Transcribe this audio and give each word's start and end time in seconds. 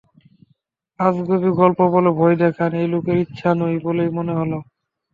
আজগুবি 0.99 1.49
গল্প 1.59 1.79
বলে 1.93 2.09
ভয় 2.17 2.35
দেখান 2.43 2.71
এই 2.81 2.87
লোকের 2.93 3.17
ইচ্ছা 3.23 3.49
নয় 3.55 3.77
বলেই 3.85 4.09
মনে 4.17 4.33
হল। 4.39 4.51